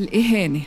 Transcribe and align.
الإهانة. 0.00 0.60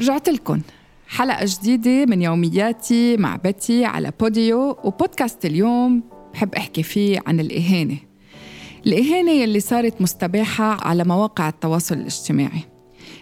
رجعت 0.00 0.28
لكم 0.28 0.60
حلقة 1.08 1.44
جديدة 1.44 2.06
من 2.06 2.22
يومياتي 2.22 3.16
مع 3.16 3.36
بتي 3.36 3.84
على 3.84 4.12
بوديو 4.20 4.76
وبودكاست 4.84 5.44
اليوم 5.44 6.02
بحب 6.34 6.54
أحكي 6.54 6.82
فيه 6.82 7.20
عن 7.26 7.40
الإهانة. 7.40 7.96
الإهانة 8.86 9.30
يلي 9.30 9.60
صارت 9.60 10.02
مستباحة 10.02 10.86
على 10.86 11.04
مواقع 11.04 11.48
التواصل 11.48 11.94
الاجتماعي. 11.94 12.60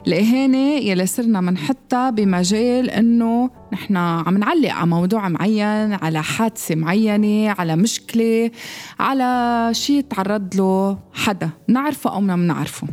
الإهانة 0.07 0.59
يلي 0.59 1.07
صرنا 1.07 1.41
منحطها 1.41 2.11
بمجال 2.11 2.91
إنه 2.91 3.51
نحن 3.73 3.97
عم 3.97 4.39
نعلق 4.39 4.71
على 4.71 4.87
موضوع 4.87 5.29
معين 5.29 5.93
على 5.93 6.23
حادثة 6.23 6.75
معينة 6.75 7.55
على 7.59 7.77
مشكلة 7.77 8.51
على 8.99 9.69
شيء 9.73 10.01
تعرض 10.01 10.55
له 10.55 10.99
حدا 11.15 11.51
نعرفه 11.69 12.11
أو 12.11 12.21
ما 12.21 12.37
منعرفه 12.37 12.89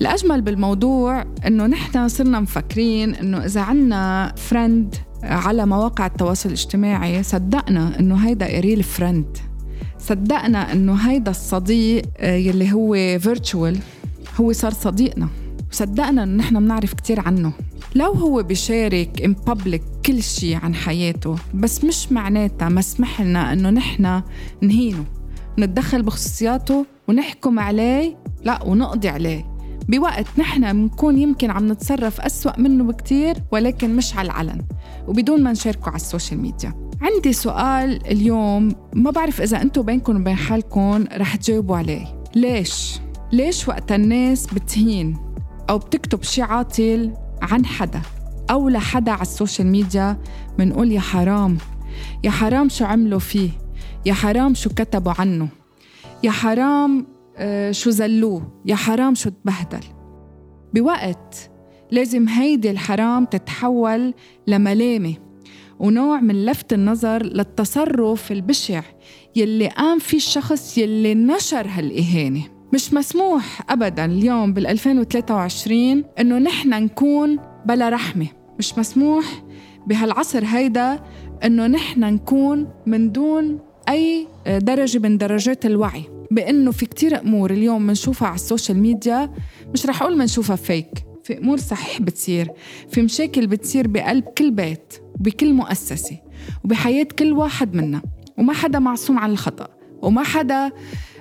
الأجمل 0.00 0.42
بالموضوع 0.42 1.24
إنه 1.46 1.66
نحن 1.66 2.08
صرنا 2.08 2.40
مفكرين 2.40 3.14
إنه 3.14 3.44
إذا 3.44 3.60
عنا 3.60 4.34
friend 4.36 4.94
على 5.22 5.66
مواقع 5.66 6.06
التواصل 6.06 6.48
الاجتماعي 6.48 7.22
صدقنا 7.22 8.00
إنه 8.00 8.14
هيدا 8.14 8.60
real 8.60 8.82
friend 8.82 9.38
صدقنا 9.98 10.72
إنه 10.72 10.94
هيدا 10.94 11.30
الصديق 11.30 12.02
يلي 12.22 12.72
هو 12.72 13.18
virtual 13.18 13.78
هو 14.40 14.52
صار 14.52 14.72
صديقنا. 14.72 15.28
وصدقنا 15.72 16.22
إنه 16.22 16.36
نحن 16.36 16.60
بنعرف 16.60 16.94
كتير 16.94 17.20
عنه. 17.20 17.52
لو 17.94 18.12
هو 18.12 18.42
بيشارك 18.42 19.22
in 19.22 19.32
public 19.32 19.82
كل 20.06 20.22
شيء 20.22 20.56
عن 20.56 20.74
حياته 20.74 21.36
بس 21.54 21.84
مش 21.84 22.12
معناتها 22.12 22.68
مسمح 22.68 23.20
لنا 23.20 23.52
إنه 23.52 23.70
نحن 23.70 24.22
نهينه. 24.60 25.04
نتدخل 25.58 26.02
بخصوصياته 26.02 26.86
ونحكم 27.08 27.58
عليه 27.58 28.16
لا 28.44 28.62
ونقضي 28.62 29.08
عليه. 29.08 29.49
بوقت 29.90 30.26
نحن 30.38 30.72
بنكون 30.72 31.18
يمكن 31.18 31.50
عم 31.50 31.72
نتصرف 31.72 32.20
أسوأ 32.20 32.60
منه 32.60 32.84
بكتير 32.84 33.36
ولكن 33.52 33.96
مش 33.96 34.16
على 34.16 34.26
العلن 34.26 34.62
وبدون 35.08 35.42
ما 35.42 35.52
نشاركه 35.52 35.88
على 35.88 35.96
ال 35.96 36.02
social 36.02 36.40
media. 36.40 36.90
عندي 37.00 37.32
سؤال 37.32 38.06
اليوم 38.06 38.72
ما 38.94 39.10
بعرف 39.10 39.40
إذا 39.40 39.62
أنتم 39.62 39.82
بينكم 39.82 40.16
وبين 40.16 40.36
حالكم 40.36 41.04
رح 41.12 41.36
تجاوبوا 41.36 41.76
عليه. 41.76 42.22
ليش؟ 42.34 43.00
ليش 43.32 43.68
وقت 43.68 43.92
الناس 43.92 44.46
بتهين 44.46 45.16
أو 45.70 45.78
بتكتب 45.78 46.22
شي 46.22 46.42
عاطل 46.42 47.14
عن 47.42 47.66
حدا 47.66 48.00
أو 48.50 48.68
لحدا 48.68 49.12
على 49.12 49.22
ال 49.22 49.29
social 49.29 49.68
media 49.68 50.18
بنقول 50.58 50.92
يا 50.92 51.00
حرام 51.00 51.58
يا 52.24 52.30
حرام 52.30 52.68
شو 52.68 52.84
عملوا 52.84 53.18
فيه 53.18 53.50
يا 54.06 54.12
حرام 54.12 54.54
شو 54.54 54.70
كتبوا 54.70 55.12
عنه 55.18 55.48
يا 56.22 56.30
حرام 56.30 57.06
شو 57.70 57.90
زلوه. 57.90 58.62
يا 58.66 58.74
حرام 58.74 59.14
شو 59.14 59.30
تبهدل. 59.30 59.86
بوقت 60.74 61.50
لازم 61.90 62.28
هيدي 62.28 62.70
الحرام 62.70 63.24
تتحول 63.24 64.14
لملامة 64.46 65.14
ونوع 65.78 66.20
من 66.20 66.44
لفت 66.44 66.72
النظر 66.72 67.22
للتصرف 67.22 68.32
البشع 68.32 68.82
يلي 69.36 69.68
قام 69.68 69.98
فيه 69.98 70.16
الشخص 70.16 70.78
يلي 70.78 71.14
نشر 71.14 71.66
هالإهانة. 71.68 72.42
مش 72.74 72.94
مسموح 72.94 73.72
أبدا 73.72 74.04
اليوم 74.04 74.52
بال 74.52 74.66
2023 74.66 76.04
إنه 76.20 76.38
نحن 76.38 76.68
نكون 76.68 77.38
بلا 77.66 77.88
رحمة. 77.88 78.26
مش 78.58 78.78
مسموح 78.78 79.42
بهالعصر 79.86 80.44
هيدا 80.44 81.00
إنه 81.44 81.66
نحن 81.66 82.00
نكون 82.00 82.68
من 82.86 83.12
دون 83.12 83.58
أي 83.88 84.26
درجة 84.46 84.98
من 84.98 85.18
درجات 85.18 85.66
الوعي. 85.66 86.19
بأنه 86.30 86.70
في 86.70 86.86
كتير 86.86 87.20
أمور 87.20 87.50
اليوم 87.50 87.86
بنشوفها 87.86 88.28
على 88.28 88.34
ال 88.34 88.40
social 88.40 88.78
media 88.78 89.30
مش 89.74 89.86
رح 89.86 90.02
أقول 90.02 90.18
بنشوفها 90.18 90.56
فيك 90.56 91.04
في 91.24 91.38
أمور 91.38 91.58
صحيح 91.58 92.02
بتصير 92.02 92.50
في 92.88 93.02
مشاكل 93.02 93.46
بتصير 93.46 93.88
بقلب 93.88 94.24
كل 94.24 94.50
بيت 94.50 94.94
وبكل 95.14 95.52
مؤسسة 95.54 96.16
وبحياة 96.64 97.06
كل 97.18 97.32
واحد 97.32 97.74
منا 97.74 98.02
وما 98.38 98.52
حدا 98.52 98.78
معصوم 98.78 99.18
عن 99.18 99.30
الخطأ 99.30 99.68
وما 100.02 100.22
حدا 100.22 100.70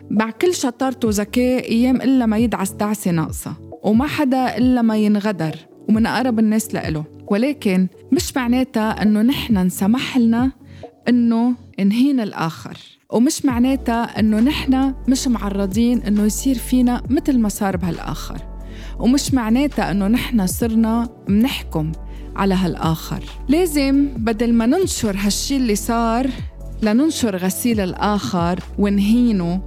مع 0.10 0.30
كل 0.32 0.54
شطارته 0.54 1.08
وذكاء 1.08 1.72
أيام 1.72 1.96
إلا 2.02 2.26
ما 2.26 2.38
يدعس 2.38 2.72
دعسة 2.72 3.12
ناقصة 3.12 3.54
وما 3.84 4.08
حدا 4.08 4.58
إلا 4.58 4.82
ما 4.82 4.98
ينغدر 4.98 5.56
ومن 5.90 6.06
أقرب 6.06 6.40
الناس 6.40 6.74
لإله. 6.74 7.04
ولكن 7.28 7.88
مش 8.12 8.36
معناتها 8.38 9.02
أنه 9.02 9.22
نحن 9.22 9.58
نسمح 9.58 10.18
لنا 10.18 10.52
أنه 11.10 11.54
نهين 11.80 12.20
الآخر. 12.20 12.78
ومش 13.10 13.46
معناتها 13.46 14.20
إنه 14.20 14.40
نحن 14.40 14.94
مش 15.08 15.28
معرضين 15.28 16.02
إنه 16.02 16.24
يصير 16.24 16.56
فينا 16.56 17.04
مثل 17.10 17.40
ما 17.40 17.50
صار 17.50 17.78
بهالآخر. 17.78 18.38
ومش 19.00 19.34
معناتها 19.34 19.92
إنه 19.92 20.08
نحن 20.08 20.48
صرنا 20.48 21.10
منحكم 21.28 21.92
على 22.36 22.54
هالآخر. 22.54 23.24
لازم 23.48 24.08
بدل 24.18 24.54
ما 24.54 24.66
ننشر 24.66 25.16
هالشي 25.18 25.58
اللي 25.58 25.76
صار 25.76 26.30
لننشر 26.82 27.38
غسيل 27.38 27.80
الآخر 27.80 28.60
ونهينه 28.80 29.62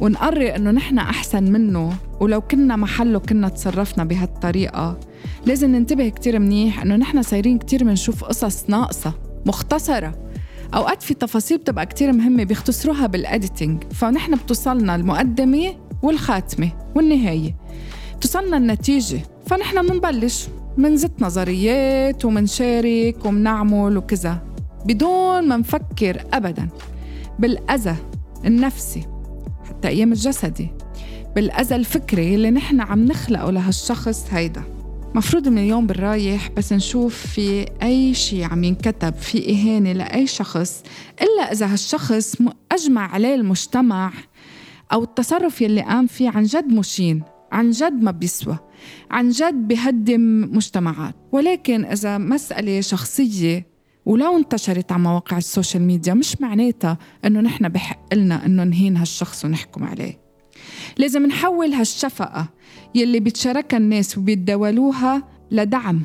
ونقرر 0.00 0.56
إنه 0.56 0.70
نحن 0.70 0.98
أحسن 0.98 1.52
منه. 1.52 1.92
ولو 2.20 2.40
كنا 2.40 2.76
محله 2.76 3.18
كنا 3.18 3.48
تصرفنا 3.48 4.04
بهالطريقة. 4.04 5.00
لازم 5.46 5.70
ننتبه 5.70 6.08
كتير 6.08 6.38
منيح 6.38 6.82
إنه 6.82 6.96
نحن 6.96 7.22
صايرين 7.22 7.58
كتير 7.58 7.84
بنشوف 7.84 8.24
قصص 8.24 8.70
ناقصة 8.70 9.12
مختصرة. 9.46 10.14
أوقات 10.74 11.02
في 11.02 11.14
تفاصيل 11.14 11.58
بتبقى 11.58 11.86
كتير 11.86 12.12
مهمة 12.12 12.44
بيختصروها 12.44 13.06
بالاديتنج 13.06 13.84
فنحن 13.92 14.34
بتوصلنا 14.34 14.94
المقدمة 14.94 15.76
والخاتمة 16.02 16.72
والنهاية. 16.94 17.56
توصلنا 18.20 18.56
النتيجة 18.56 19.20
فنحن 19.46 19.86
بنبلش 19.86 20.46
منزت 20.76 21.12
نظريات 21.20 22.24
ومنشارك 22.24 23.24
ومنعمل 23.24 23.96
وكذا 23.96 24.42
بدون 24.86 25.48
ما 25.48 25.56
نفكر 25.56 26.24
ابدا. 26.32 26.68
بالأذى 27.38 27.96
النفسي 28.44 29.06
حتى 29.68 29.88
أيام 29.88 30.12
الجسدي. 30.12 30.68
بالأذى 31.36 31.74
الفكري 31.74 32.34
اللي 32.34 32.50
نحن 32.50 32.80
عم 32.80 33.04
نخلقه 33.04 33.50
لهالشخص 33.50 34.26
هيدا. 34.30 34.62
مفروض 35.14 35.48
من 35.48 35.58
اليوم 35.58 35.86
بالرايح 35.86 36.48
بس 36.56 36.72
نشوف 36.72 37.26
في 37.26 37.66
أي 37.82 38.14
شيء 38.14 38.44
عم 38.44 38.64
ينكتب 38.64 39.14
في 39.14 39.52
إهانة 39.52 39.92
لأي 39.92 40.26
شخص 40.26 40.82
إلا 41.22 41.52
إذا 41.52 41.72
هالشخص 41.72 42.36
أجمع 42.72 43.12
عليه 43.14 43.34
المجتمع 43.34 44.12
أو 44.92 45.02
التصرف 45.02 45.62
يلي 45.62 45.80
قام 45.82 46.06
فيه 46.06 46.30
عن 46.30 46.42
جد 46.42 46.72
مشين 46.72 47.22
عن 47.52 47.70
جد 47.70 48.02
ما 48.02 48.10
بيسوى 48.10 48.58
عن 49.10 49.28
جد 49.28 49.68
بهدم 49.68 50.50
مجتمعات. 50.56 51.14
ولكن 51.32 51.84
إذا 51.84 52.18
مسألة 52.18 52.80
شخصية 52.80 53.66
ولو 54.06 54.36
انتشرت 54.36 54.92
على 54.92 55.02
مواقع 55.02 55.38
السوشيال 55.38 55.82
ميديا 55.82 56.14
مش 56.14 56.40
معناتها 56.40 56.98
إنه 57.24 57.40
نحن 57.40 57.68
بحق 57.68 58.14
لنا 58.14 58.46
إنه 58.46 58.64
نهين 58.64 58.96
هالشخص 58.96 59.44
ونحكم 59.44 59.84
عليه. 59.84 60.23
لازم 60.98 61.26
نحول 61.26 61.72
هالشفقة 61.72 62.48
يلي 62.94 63.20
بتشاركها 63.20 63.76
الناس 63.76 64.18
وبيتداولوها 64.18 65.22
لدعم 65.50 66.02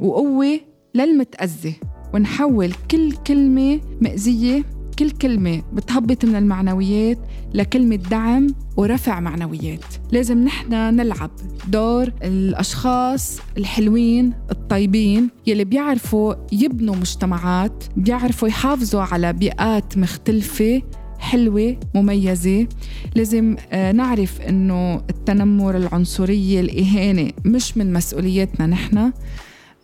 وقوة 0.00 0.60
للمتأذي 0.94 1.74
ونحول 2.14 2.72
كل 2.90 3.12
كلمة 3.12 3.80
مأزية 4.00 4.64
كل 4.98 5.10
كلمة 5.10 5.62
بتهبط 5.72 6.24
من 6.24 6.36
المعنويات 6.36 7.18
لكلمة 7.54 7.96
دعم 7.96 8.46
ورفع 8.76 9.20
معنويات. 9.20 9.84
لازم 10.12 10.44
نحن 10.44 10.74
نلعب 10.74 11.30
دور 11.68 12.12
الأشخاص 12.22 13.38
الحلوين 13.58 14.32
الطيبين 14.50 15.30
يلي 15.46 15.64
بيعرفوا 15.64 16.34
يبنوا 16.52 16.96
مجتمعات 16.96 17.84
بيعرفوا 17.96 18.48
يحافظوا 18.48 19.02
على 19.02 19.32
بيئات 19.32 19.98
مختلفة 19.98 20.82
حلوة 21.22 21.76
مميزة. 21.94 22.66
لازم 23.14 23.56
آه، 23.72 23.92
نعرف 23.92 24.40
إنه 24.40 24.94
التنمر 24.94 25.76
العنصرية 25.76 26.60
الإهانة 26.60 27.30
مش 27.44 27.76
من 27.76 27.92
مسؤولياتنا 27.92 28.66
نحن. 28.66 29.12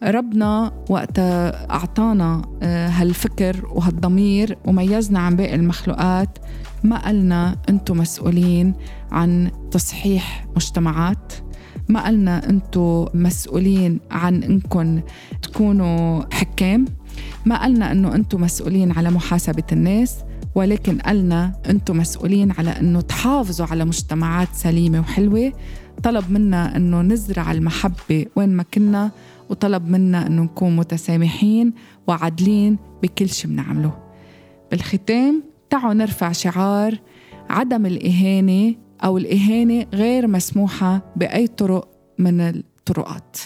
ربنا 0.03 0.73
وقت 0.91 1.19
أعطانا 1.19 2.43
آه، 2.62 2.89
هالفكر 2.89 3.67
وهالضمير 3.73 4.59
وميزنا 4.65 5.19
عن 5.19 5.37
باقي 5.37 5.55
المخلوقات 5.55 6.39
ما 6.85 7.09
قلنا 7.09 7.57
أنتم 7.69 7.97
مسؤولين 7.97 8.75
عن 9.11 9.51
تصحيح 9.71 10.47
مجتمعات. 10.57 11.33
ما 11.89 12.07
قلنا 12.07 12.51
أنتم 12.51 13.07
مسؤولين 13.15 14.01
عن 14.11 14.43
أنكم 14.43 15.01
تكونوا 15.43 16.23
حكام. 16.35 16.85
ما 17.47 17.65
قلنا 17.65 17.93
أنه 17.93 18.15
أنتم 18.15 18.41
مسؤولين 18.41 18.93
على 18.93 19.11
محاسبة 19.11 19.65
الناس. 19.73 20.15
ولكن 20.59 20.99
قالنا 20.99 21.53
أنتم 21.71 21.97
مسؤولين 21.97 22.53
على 22.53 22.71
أنه 22.71 23.01
تحافظوا 23.01 23.67
على 23.67 23.85
مجتمعات 23.85 24.49
سليمة 24.53 25.01
وحلوة. 25.01 25.53
طلب 26.03 26.31
منا 26.31 26.77
أنه 26.77 27.03
نزرع 27.03 27.53
المحبة 27.53 28.27
وين 28.37 28.49
ما 28.49 28.63
كنا 28.63 29.11
وطلب 29.51 29.89
منا 29.89 30.27
أنه 30.27 30.43
نكون 30.43 30.77
متسامحين 30.77 31.73
وعادلين 32.07 32.79
بكل 33.03 33.29
شيء 33.29 33.51
بنعمله. 33.51 33.99
بالختام 34.71 35.43
تعوا 35.71 35.95
نرفع 35.95 36.33
شعار 36.33 36.99
عدم 37.51 37.87
الإهانة 37.87 38.75
أو 39.05 39.19
الإهانة 39.19 39.87
غير 39.95 40.27
مسموحة 40.27 41.13
بأي 41.17 41.47
طرق 41.47 41.89
من 42.19 42.41
الطرقات. 42.41 43.37